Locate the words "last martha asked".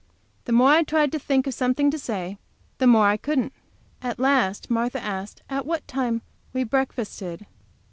4.17-5.43